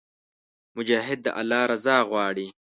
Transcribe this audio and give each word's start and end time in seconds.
مجاهد 0.77 1.19
د 1.23 1.27
الله 1.39 1.61
رضا 1.73 1.97
غواړي. 2.09 2.47